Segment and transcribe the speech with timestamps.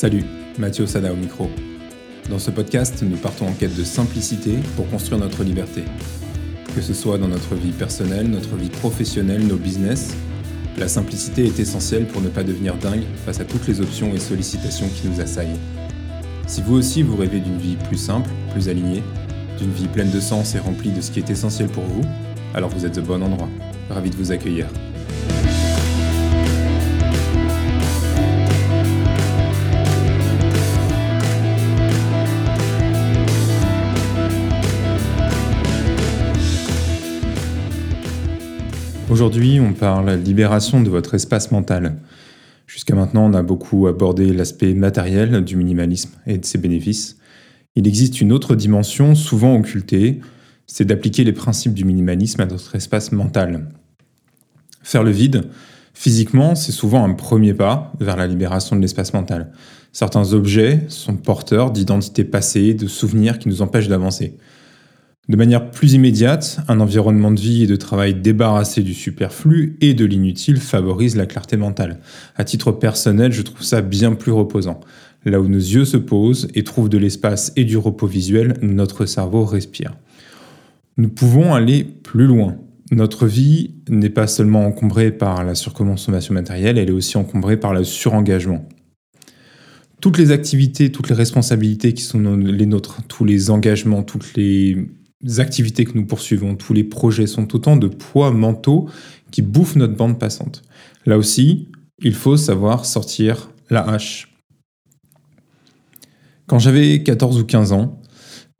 [0.00, 0.24] Salut,
[0.56, 1.50] Mathieu Sada au micro.
[2.30, 5.82] Dans ce podcast, nous partons en quête de simplicité pour construire notre liberté.
[6.74, 10.16] Que ce soit dans notre vie personnelle, notre vie professionnelle, nos business,
[10.78, 14.18] la simplicité est essentielle pour ne pas devenir dingue face à toutes les options et
[14.18, 15.60] sollicitations qui nous assaillent.
[16.46, 19.02] Si vous aussi vous rêvez d'une vie plus simple, plus alignée,
[19.58, 22.04] d'une vie pleine de sens et remplie de ce qui est essentiel pour vous,
[22.54, 23.50] alors vous êtes au bon endroit.
[23.90, 24.66] Ravi de vous accueillir.
[39.10, 41.96] Aujourd'hui, on parle libération de votre espace mental.
[42.68, 47.16] Jusqu'à maintenant, on a beaucoup abordé l'aspect matériel du minimalisme et de ses bénéfices.
[47.74, 50.20] Il existe une autre dimension, souvent occultée,
[50.68, 53.70] c'est d'appliquer les principes du minimalisme à notre espace mental.
[54.84, 55.42] Faire le vide,
[55.92, 59.50] physiquement, c'est souvent un premier pas vers la libération de l'espace mental.
[59.90, 64.36] Certains objets sont porteurs d'identités passées, de souvenirs qui nous empêchent d'avancer.
[65.28, 69.94] De manière plus immédiate, un environnement de vie et de travail débarrassé du superflu et
[69.94, 72.00] de l'inutile favorise la clarté mentale.
[72.36, 74.80] À titre personnel, je trouve ça bien plus reposant.
[75.24, 79.06] Là où nos yeux se posent et trouvent de l'espace et du repos visuel, notre
[79.06, 79.94] cerveau respire.
[80.96, 82.56] Nous pouvons aller plus loin.
[82.90, 87.72] Notre vie n'est pas seulement encombrée par la surconsommation matérielle, elle est aussi encombrée par
[87.72, 88.66] le surengagement.
[90.00, 94.88] Toutes les activités, toutes les responsabilités qui sont les nôtres, tous les engagements, toutes les
[95.38, 98.88] activités que nous poursuivons, tous les projets sont autant de poids mentaux
[99.30, 100.62] qui bouffent notre bande passante.
[101.06, 101.68] Là aussi,
[102.02, 104.34] il faut savoir sortir la hache.
[106.46, 108.00] Quand j'avais 14 ou 15 ans,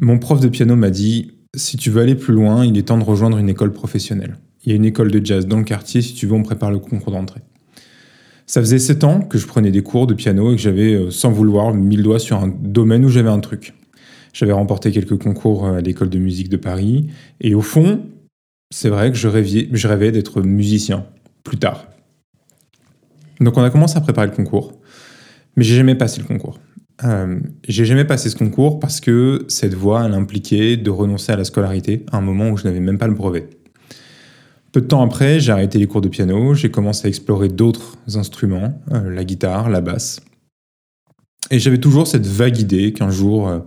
[0.00, 2.98] mon prof de piano m'a dit Si tu veux aller plus loin, il est temps
[2.98, 4.36] de rejoindre une école professionnelle.
[4.64, 6.70] Il y a une école de jazz dans le quartier, si tu veux, on prépare
[6.70, 7.40] le concours d'entrée.
[8.46, 11.10] Ça faisait 7 ans que je prenais des cours de piano et que j'avais, euh,
[11.10, 13.74] sans vouloir, mis le doigt sur un domaine où j'avais un truc.
[14.32, 17.08] J'avais remporté quelques concours à l'école de musique de Paris.
[17.40, 18.06] Et au fond,
[18.70, 21.06] c'est vrai que je rêvais, je rêvais d'être musicien
[21.44, 21.86] plus tard.
[23.40, 24.72] Donc on a commencé à préparer le concours,
[25.56, 26.58] mais j'ai jamais passé le concours.
[27.04, 31.36] Euh, j'ai jamais passé ce concours parce que cette voie, elle impliquait de renoncer à
[31.36, 33.48] la scolarité à un moment où je n'avais même pas le brevet.
[34.72, 37.96] Peu de temps après, j'ai arrêté les cours de piano, j'ai commencé à explorer d'autres
[38.14, 40.20] instruments, euh, la guitare, la basse.
[41.50, 43.60] Et j'avais toujours cette vague idée qu'un jour, euh, euh,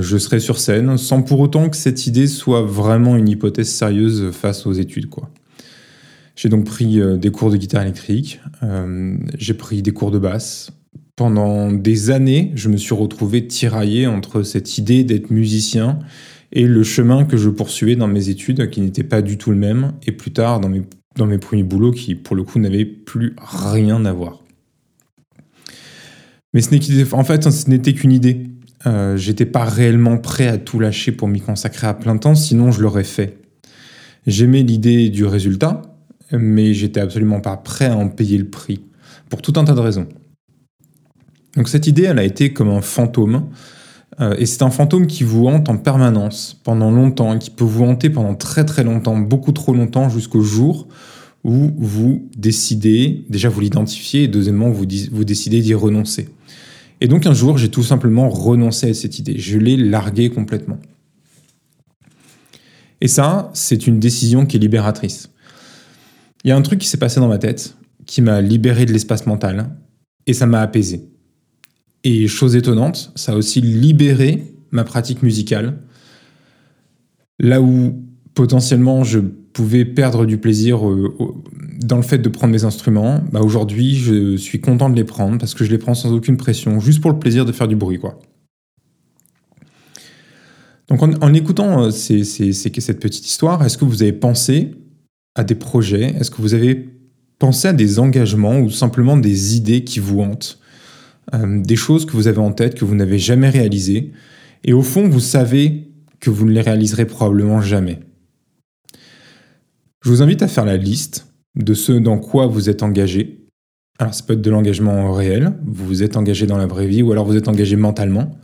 [0.00, 4.30] je serai sur scène, sans pour autant que cette idée soit vraiment une hypothèse sérieuse
[4.32, 5.08] face aux études.
[5.08, 5.30] quoi.
[6.36, 10.18] J'ai donc pris euh, des cours de guitare électrique, euh, j'ai pris des cours de
[10.18, 10.70] basse.
[11.16, 15.98] Pendant des années, je me suis retrouvé tiraillé entre cette idée d'être musicien
[16.52, 19.56] et le chemin que je poursuivais dans mes études, qui n'était pas du tout le
[19.56, 20.82] même, et plus tard dans mes,
[21.16, 24.42] dans mes premiers boulots, qui pour le coup n'avaient plus rien à voir.
[26.52, 28.42] Mais ce en fait, ce n'était qu'une idée.
[28.84, 32.70] Euh, j'étais pas réellement prêt à tout lâcher pour m'y consacrer à plein temps, sinon
[32.70, 33.38] je l'aurais fait.
[34.26, 35.82] J'aimais l'idée du résultat,
[36.32, 38.80] mais j'étais absolument pas prêt à en payer le prix,
[39.30, 40.08] pour tout un tas de raisons.
[41.56, 43.46] Donc cette idée, elle a été comme un fantôme,
[44.20, 47.64] euh, et c'est un fantôme qui vous hante en permanence, pendant longtemps, et qui peut
[47.64, 50.86] vous hanter pendant très très longtemps, beaucoup trop longtemps, jusqu'au jour
[51.44, 56.28] où vous décidez, déjà vous l'identifiez, et deuxièmement vous, vous décidez d'y renoncer.
[57.00, 59.38] Et donc un jour, j'ai tout simplement renoncé à cette idée.
[59.38, 60.78] Je l'ai larguée complètement.
[63.00, 65.30] Et ça, c'est une décision qui est libératrice.
[66.44, 68.92] Il y a un truc qui s'est passé dans ma tête, qui m'a libéré de
[68.92, 69.70] l'espace mental,
[70.26, 71.08] et ça m'a apaisé.
[72.04, 75.78] Et chose étonnante, ça a aussi libéré ma pratique musicale.
[77.38, 78.02] Là où
[78.34, 81.14] potentiellement je pouvais perdre du plaisir euh,
[81.78, 85.38] dans le fait de prendre mes instruments, bah aujourd'hui, je suis content de les prendre
[85.38, 87.76] parce que je les prends sans aucune pression, juste pour le plaisir de faire du
[87.76, 88.18] bruit, quoi.
[90.88, 94.74] Donc en, écoutant euh, cette petite histoire, est-ce que vous avez pensé
[95.34, 96.14] à des projets?
[96.18, 96.88] Est-ce que vous avez
[97.38, 100.60] pensé à des engagements ou simplement des idées qui vous hantent?
[101.34, 104.12] Euh, Des choses que vous avez en tête, que vous n'avez jamais réalisées
[104.62, 105.90] Et au fond, vous savez
[106.20, 107.98] que vous ne les réaliserez probablement jamais.
[110.02, 111.25] Je vous invite à faire la liste
[111.56, 113.46] de ce dans quoi vous êtes engagé.
[113.98, 117.02] Alors ça peut être de l'engagement réel, vous vous êtes engagé dans la vraie vie,
[117.02, 118.38] ou alors vous êtes engagé mentalement.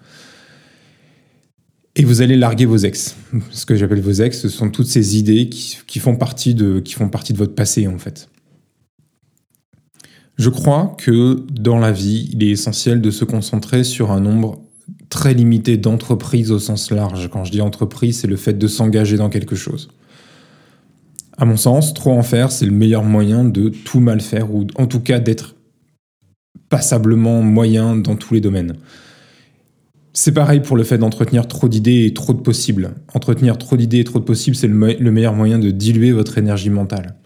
[1.94, 3.16] Et vous allez larguer vos ex.
[3.50, 6.94] Ce que j'appelle vos ex, ce sont toutes ces idées qui, font partie de, qui
[6.94, 8.30] font partie de votre passé en fait.
[10.38, 14.62] Je crois que dans la vie, il est essentiel de se concentrer sur un nombre
[15.10, 17.28] très limité d'entreprises au sens large.
[17.30, 19.90] Quand je dis entreprise, c'est le fait de s'engager dans quelque chose.
[21.42, 24.64] À mon sens, trop en faire, c'est le meilleur moyen de tout mal faire, ou
[24.76, 25.56] en tout cas d'être
[26.68, 28.74] passablement moyen dans tous les domaines.
[30.12, 32.94] C'est pareil pour le fait d'entretenir trop d'idées et trop de possibles.
[33.12, 36.70] Entretenir trop d'idées et trop de possibles, c'est le, meilleur moyen de diluer votre énergie
[36.70, 37.16] mentale.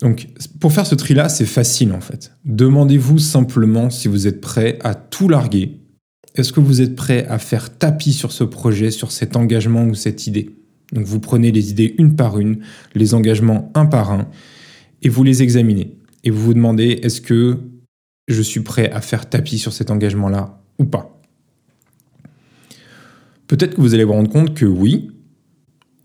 [0.00, 0.28] Donc,
[0.60, 2.30] pour faire ce tri-là, c'est facile en fait.
[2.44, 5.80] Demandez-vous simplement si vous êtes prêt à tout larguer.
[6.36, 9.96] Est-ce que vous êtes prêt à faire tapis sur ce projet, sur cet engagement ou
[9.96, 10.61] cette idée?
[10.92, 12.58] Donc, vous prenez les idées une par une,
[12.94, 14.28] les engagements un par un,
[15.02, 15.96] et vous les examinez.
[16.24, 17.58] Et vous vous demandez est-ce que
[18.28, 21.20] je suis prêt à faire tapis sur cet engagement-là ou pas?
[23.48, 25.10] Peut-être que vous allez vous rendre compte que oui,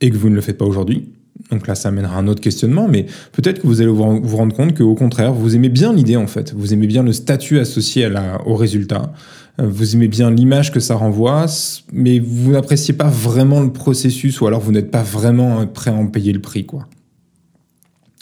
[0.01, 1.13] et que vous ne le faites pas aujourd'hui.
[1.51, 4.75] Donc là, ça amènera un autre questionnement, mais peut-être que vous allez vous rendre compte
[4.75, 8.09] qu'au contraire, vous aimez bien l'idée en fait, vous aimez bien le statut associé
[8.45, 9.13] au résultat,
[9.59, 11.45] vous aimez bien l'image que ça renvoie,
[11.91, 15.95] mais vous n'appréciez pas vraiment le processus ou alors vous n'êtes pas vraiment prêt à
[15.95, 16.65] en payer le prix.
[16.65, 16.87] Quoi.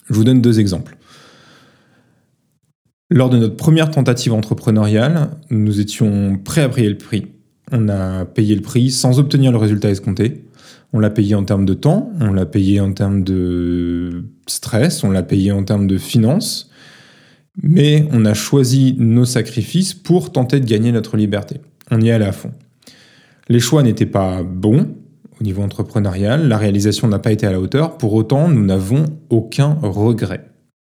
[0.10, 0.98] Je vous donne deux exemples.
[3.10, 7.28] Lors de notre première tentative entrepreneuriale, nous étions prêts à payer le prix.
[7.72, 10.46] On a payé le prix sans obtenir le résultat escompté.
[10.94, 15.12] On l'a payé en termes de temps, on l'a payé en termes de stress, on
[15.12, 16.70] l'a payé en termes de finances,
[17.62, 21.62] mais on a choisi nos sacrifices pour tenter de gagner notre liberté.
[21.92, 22.52] On y allait à fond.
[23.48, 24.96] Les choix n'étaient pas bons
[25.40, 29.06] au niveau entrepreneurial, la réalisation n'a pas été à la hauteur, pour autant nous n'avons
[29.30, 30.46] aucun regret,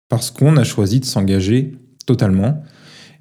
[0.09, 1.73] parce qu'on a choisi de s'engager
[2.07, 2.63] totalement,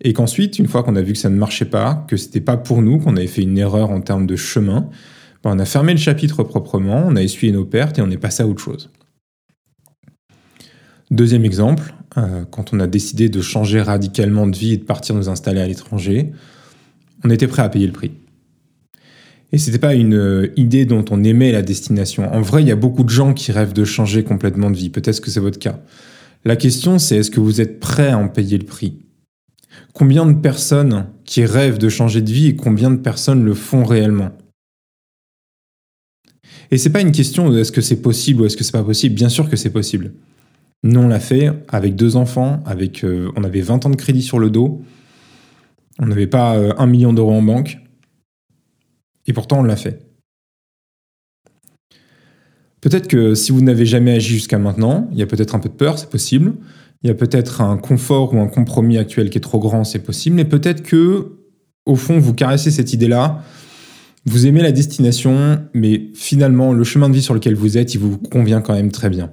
[0.02, 2.56] et qu'ensuite, une fois qu'on a vu que ça ne marchait pas, que c'était pas
[2.56, 4.90] pour nous, qu'on avait fait une erreur en termes de chemin,
[5.44, 8.18] ben, on a fermé le chapitre proprement, on a essuyé nos pertes et on est
[8.18, 8.92] passé à autre chose.
[11.10, 15.16] Deuxième exemple, euh, quand on a décidé de changer radicalement de vie et de partir
[15.16, 16.32] nous installer à l'étranger,
[17.24, 18.12] on était prêt à payer le prix.
[19.54, 22.32] Et c'était pas une euh, idée dont on aimait la destination.
[22.34, 24.90] En vrai, il y a beaucoup de gens qui rêvent de changer complètement de vie.
[24.90, 25.80] Peut-être que c'est votre cas.
[26.44, 29.00] La question, c'est est-ce que vous êtes prêt à en payer le prix?
[29.94, 33.86] Combien de personnes qui rêvent de changer de vie et combien de personnes le font
[33.86, 34.32] réellement?
[36.70, 38.84] Et c'est pas une question de est-ce que c'est possible ou est-ce que c'est pas
[38.84, 39.16] possible.
[39.16, 40.12] Bien sûr que c'est possible.
[40.84, 44.22] Nous, on l'a fait avec deux enfants, avec, euh, on avait 20 ans de crédit
[44.22, 44.82] sur le dos,
[46.00, 47.80] on n'avait pas euh, un million d'euros en banque,
[49.26, 50.08] et pourtant on l'a fait.
[52.82, 55.70] Peut-être que si vous n'avez jamais agi jusqu'à maintenant, il y a peut-être un peu
[55.70, 56.54] de peur, c'est possible.
[57.04, 60.00] Il y a peut-être un confort ou un compromis actuel qui est trop grand, c'est
[60.00, 60.36] possible.
[60.36, 61.38] Mais peut-être que,
[61.86, 63.44] au fond, vous caressez cette idée-là.
[64.26, 68.00] Vous aimez la destination, mais finalement, le chemin de vie sur lequel vous êtes, il
[68.00, 69.32] vous convient quand même très bien.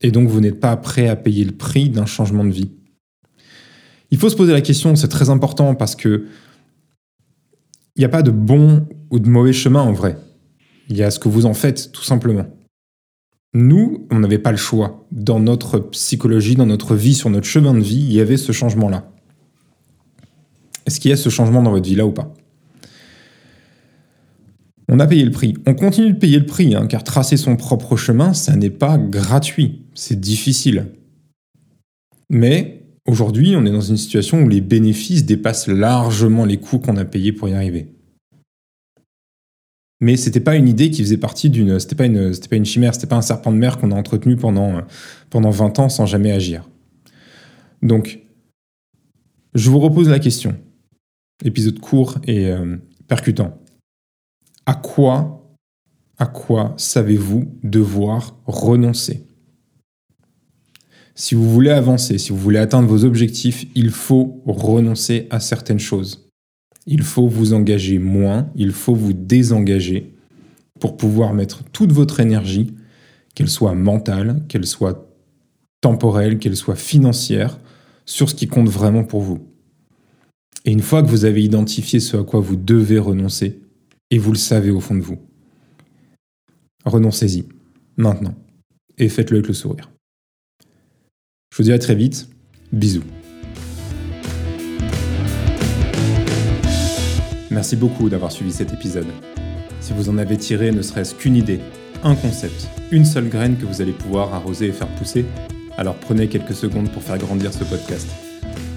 [0.00, 2.70] Et donc, vous n'êtes pas prêt à payer le prix d'un changement de vie.
[4.10, 6.26] Il faut se poser la question, c'est très important parce que
[7.96, 10.16] il n'y a pas de bon ou de mauvais chemin en vrai.
[10.88, 12.46] Il y a ce que vous en faites, tout simplement.
[13.54, 15.06] Nous, on n'avait pas le choix.
[15.10, 18.52] Dans notre psychologie, dans notre vie, sur notre chemin de vie, il y avait ce
[18.52, 19.10] changement-là.
[20.86, 22.32] Est-ce qu'il y a ce changement dans votre vie là ou pas?
[24.88, 25.54] On a payé le prix.
[25.66, 28.96] On continue de payer le prix, hein, car tracer son propre chemin, ça n'est pas
[28.96, 29.82] gratuit.
[29.98, 30.86] C'est difficile.
[32.30, 36.96] Mais aujourd'hui, on est dans une situation où les bénéfices dépassent largement les coûts qu'on
[36.98, 37.88] a payés pour y arriver.
[40.00, 42.94] Mais c'était pas une idée qui faisait partie d'une c'était pas une pas une chimère
[42.94, 44.82] c'était pas un serpent de mer qu'on a entretenu pendant
[45.30, 46.68] pendant 20 ans sans jamais agir.
[47.82, 48.20] Donc
[49.54, 50.54] je vous repose la question.
[51.44, 52.76] Épisode court et euh,
[53.08, 53.60] percutant.
[54.64, 55.44] À quoi
[56.18, 59.27] à quoi savez-vous devoir renoncer?
[61.18, 65.80] Si vous voulez avancer si vous voulez atteindre vos objectifs il faut renoncer à certaines
[65.80, 66.28] choses
[66.90, 70.14] il faut vous engager moins, il faut vous désengager
[70.80, 72.74] pour pouvoir mettre toute votre énergie,
[73.34, 75.06] qu'elle soit mentale, qu'elle soit
[75.82, 77.60] temporelle, qu'elle soit financière,
[78.06, 79.46] sur ce qui compte vraiment pour vous.
[80.64, 83.60] Et une fois que vous avez identifié ce à quoi vous devez renoncer,
[84.10, 85.18] et vous le savez au fond de vous,
[86.86, 87.44] renoncez-y,
[87.98, 88.34] maintenant,
[88.96, 89.90] et faites-le avec le sourire.
[91.50, 92.28] Je vous dis à très vite,
[92.72, 93.02] bisous.
[97.50, 99.06] Merci beaucoup d'avoir suivi cet épisode.
[99.80, 101.60] Si vous en avez tiré ne serait-ce qu'une idée,
[102.04, 105.24] un concept, une seule graine que vous allez pouvoir arroser et faire pousser,
[105.78, 108.08] alors prenez quelques secondes pour faire grandir ce podcast.